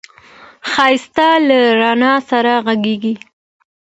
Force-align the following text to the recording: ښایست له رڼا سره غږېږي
ښایست 0.69 1.17
له 1.47 1.57
رڼا 1.79 2.13
سره 2.29 2.53
غږېږي 2.65 3.13